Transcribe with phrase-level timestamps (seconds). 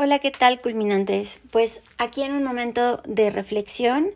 [0.00, 1.40] Hola, ¿qué tal, culminantes?
[1.50, 4.06] Pues aquí en un momento de reflexión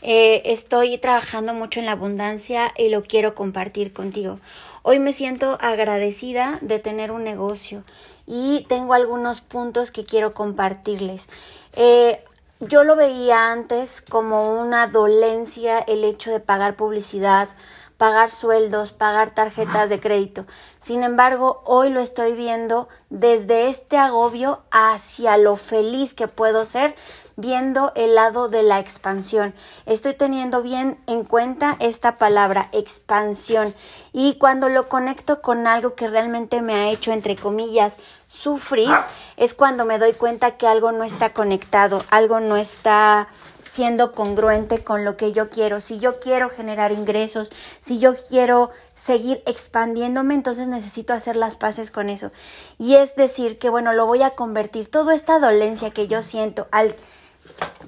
[0.00, 4.38] eh, estoy trabajando mucho en la abundancia y lo quiero compartir contigo.
[4.82, 7.84] Hoy me siento agradecida de tener un negocio
[8.26, 11.28] y tengo algunos puntos que quiero compartirles.
[11.76, 12.24] Eh,
[12.60, 17.50] yo lo veía antes como una dolencia el hecho de pagar publicidad,
[17.98, 20.46] pagar sueldos, pagar tarjetas de crédito.
[20.80, 26.94] Sin embargo, hoy lo estoy viendo desde este agobio hacia lo feliz que puedo ser
[27.38, 29.54] viendo el lado de la expansión.
[29.86, 33.74] Estoy teniendo bien en cuenta esta palabra, expansión.
[34.12, 38.90] Y cuando lo conecto con algo que realmente me ha hecho, entre comillas, sufrir,
[39.36, 43.28] es cuando me doy cuenta que algo no está conectado, algo no está
[43.68, 45.80] siendo congruente con lo que yo quiero.
[45.80, 51.90] Si yo quiero generar ingresos, si yo quiero seguir expandiéndome, entonces necesito hacer las paces
[51.90, 52.30] con eso.
[52.78, 56.68] Y es decir, que bueno, lo voy a convertir, toda esta dolencia que yo siento
[56.70, 56.94] al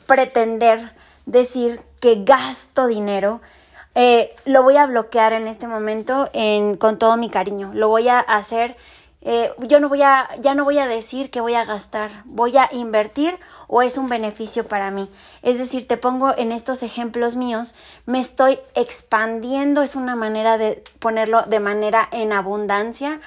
[0.06, 0.92] pretender
[1.26, 3.40] decir que gasto dinero,
[3.94, 7.72] eh, lo voy a bloquear en este momento en, con todo mi cariño.
[7.74, 8.76] Lo voy a hacer
[9.22, 12.56] eh, yo no voy a, ya no voy a decir que voy a gastar, voy
[12.56, 15.10] a invertir o es un beneficio para mí.
[15.42, 17.74] Es decir, te pongo en estos ejemplos míos,
[18.06, 23.20] me estoy expandiendo, es una manera de ponerlo de manera en abundancia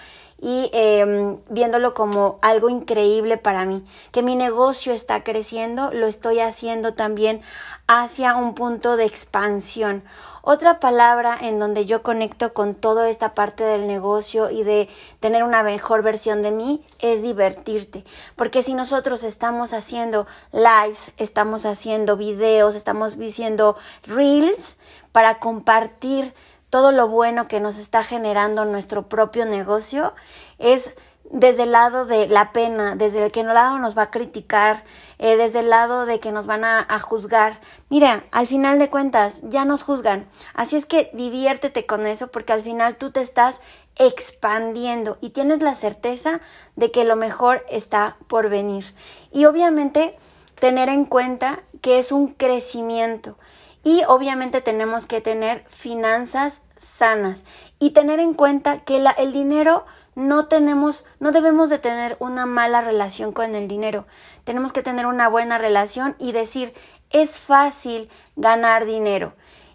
[0.44, 6.42] y em, viéndolo como algo increíble para mí, que mi negocio está creciendo, lo estoy
[6.42, 7.42] haciendo también
[7.88, 10.04] hacia un punto de expansión.
[10.42, 14.90] Otra palabra en donde yo conecto con toda esta parte del negocio y de
[15.22, 18.04] tener una mejor versión de mí es divertirte.
[18.36, 24.78] Porque si nosotros estamos haciendo lives, estamos haciendo videos, estamos diciendo reels
[25.14, 26.34] para compartir
[26.74, 30.16] todo lo bueno que nos está generando nuestro propio negocio,
[30.58, 30.90] es
[31.30, 34.84] desde el lado de la pena, desde el que el lado nos va a criticar,
[35.20, 37.60] eh, desde el lado de que nos van a, a, juzgar.
[37.90, 40.28] Mira, al final de cuentas ya nos juzgan.
[40.56, 43.62] Así es que diviértete con eso porque al final tú te estás
[43.96, 46.42] expandiendo y tienes la certeza
[46.76, 48.96] de que lo mejor está por venir.
[49.32, 50.18] Y obviamente
[50.60, 53.38] tener en cuenta que es un crecimiento.
[53.84, 57.44] Y obviamente tenemos que tener finanzas sanas
[57.80, 59.86] y tener en cuenta que la, el dinero
[60.16, 64.06] no tenemos, no debemos de tener una mala relación con el dinero.
[64.44, 66.74] Tenemos que tener una buena relación y decir,
[67.10, 69.34] es fácil ganar dinero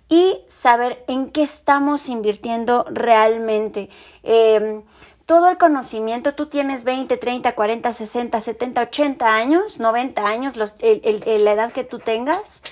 [0.08, 3.90] y saber en qué estamos invirtiendo realmente.
[4.22, 4.82] Em,
[5.26, 10.74] todo el conocimiento, tú tienes 20, 30, 40, 60, 70, 80 años, 90 años, los,
[10.80, 12.62] la edad que tú tengas,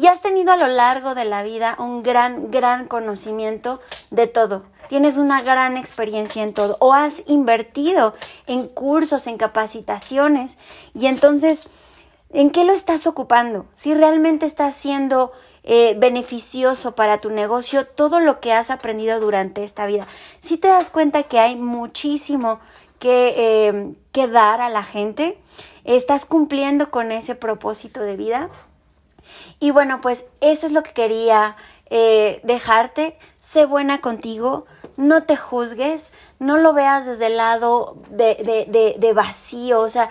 [0.00, 3.80] y has tenido a lo largo de la vida un gran, gran conocimiento
[4.10, 4.62] de todo.
[4.88, 8.14] Tienes una gran experiencia en todo o has invertido
[8.46, 10.56] en cursos, en capacitaciones
[10.94, 11.64] y entonces,
[12.30, 13.66] ¿en qué lo estás ocupando?
[13.74, 15.32] Si realmente está siendo
[15.64, 20.08] eh, beneficioso para tu negocio todo lo que has aprendido durante esta vida.
[20.40, 22.58] Si te das cuenta que hay muchísimo
[22.98, 25.36] que, eh, que dar a la gente,
[25.84, 28.48] estás cumpliendo con ese propósito de vida.
[29.58, 31.56] Y bueno, pues eso es lo que quería
[31.90, 33.18] eh, dejarte.
[33.38, 39.12] Sé buena contigo, no te juzgues, no lo veas desde el lado de, de, de,
[39.12, 40.08] vacío, o sea,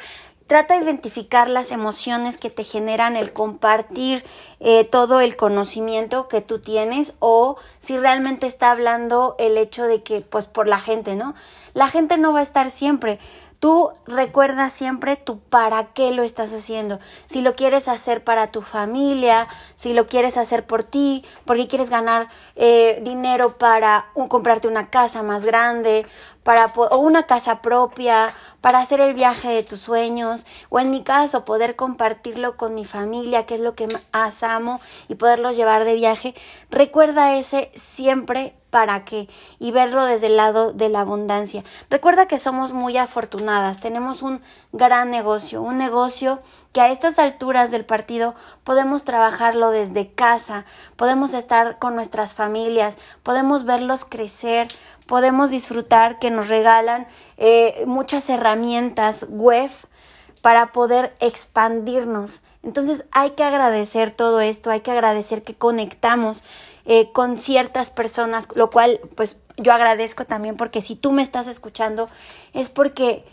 [0.48, 4.26] trata de identificar las emociones que te generan el compartir
[4.60, 10.02] eh, todo el conocimiento que tú tienes o si realmente está hablando el hecho de
[10.02, 11.36] que pues por la gente, ¿no?
[11.74, 13.20] La gente no va a estar siempre.
[13.60, 17.00] Tú recuerda siempre tu para qué lo estás haciendo.
[17.28, 21.90] Si lo quieres hacer para tu familia, si lo quieres hacer por ti, porque quieres
[21.90, 26.06] ganar eh, dinero para comprarte una casa más grande,
[26.44, 28.30] para o una casa propia,
[28.62, 32.86] para hacer el viaje de tus sueños, o en mi caso poder compartirlo con mi
[32.86, 36.34] familia, que es lo que más amo, y poderlos llevar de viaje.
[36.72, 39.28] Recuerda ese siempre para qué
[39.60, 41.64] y verlo desde el lado de la abundancia.
[41.90, 44.42] Recuerda que somos muy afortunadas, tenemos un
[44.72, 46.40] gran negocio, un negocio
[46.74, 50.66] que a estas alturas del partido podemos trabajarlo desde casa,
[50.96, 54.68] podemos estar con nuestras familias, podemos verlos crecer,
[55.08, 57.08] podemos disfrutar que nos regalan
[57.38, 59.72] eh, muchas herramientas web
[60.42, 62.44] para poder expandirnos.
[62.62, 66.44] Entonces hay que agradecer todo esto, hay que agradecer que conectamos
[66.92, 71.46] eh, con ciertas personas, lo cual pues yo agradezco también porque si tú me estás
[71.46, 72.10] escuchando
[72.52, 73.24] es porque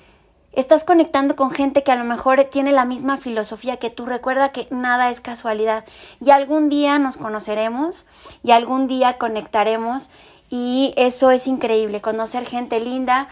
[0.53, 4.05] estás conectando con gente que a lo mejor tiene la misma filosofía que tú.
[4.05, 5.87] Recuerda que nada es casualidad
[6.21, 8.05] y algún día nos conoceremos
[8.43, 10.11] y algún día conectaremos
[10.51, 13.29] y eso es increíble, conocer gente linda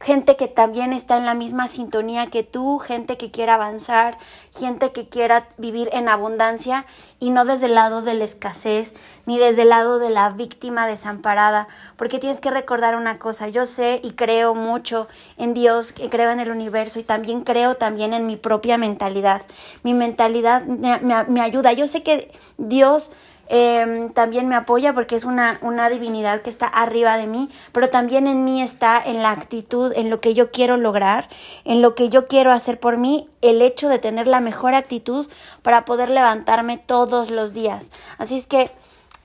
[0.00, 4.16] gente que también está en la misma sintonía que tú, gente que quiera avanzar,
[4.56, 6.86] gente que quiera vivir en abundancia
[7.18, 8.94] y no desde el lado de la escasez,
[9.26, 13.66] ni desde el lado de la víctima desamparada, porque tienes que recordar una cosa, yo
[13.66, 15.06] sé y creo mucho
[15.36, 19.42] en Dios, creo en el universo y también creo también en mi propia mentalidad.
[19.82, 23.10] Mi mentalidad me, me ayuda, yo sé que Dios
[23.52, 27.90] Em, también me apoya porque es una, una divinidad que está arriba de mí, pero
[27.90, 31.28] también en mí está en la actitud, en lo que yo quiero lograr,
[31.64, 35.28] en lo que yo quiero hacer por mí, el hecho de tener la mejor actitud
[35.62, 37.90] para poder levantarme todos los días.
[38.18, 38.70] Así es que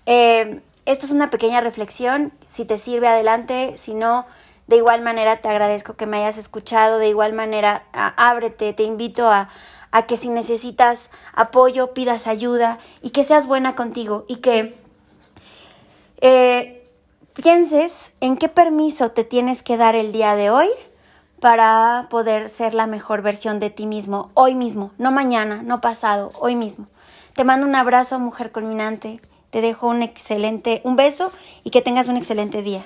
[0.08, 4.26] eh, esto es una pequeña reflexión, si te sirve adelante, si no,
[4.66, 9.30] de igual manera te agradezco que me hayas escuchado, de igual manera ábrete, te invito
[9.30, 9.50] a
[9.96, 14.76] a que si necesitas apoyo, pidas ayuda y que seas buena contigo y que
[16.20, 16.86] eh,
[17.34, 20.68] pienses en qué permiso te tienes que dar el día de hoy
[21.40, 26.34] para poder ser la mejor versión de ti mismo, hoy mismo, no mañana, no pasado,
[26.42, 26.88] hoy mismo.
[27.34, 29.22] Te mando un abrazo, mujer culminante.
[29.50, 31.32] Te dejo un excelente, un beso
[31.64, 32.86] y que tengas un excelente día.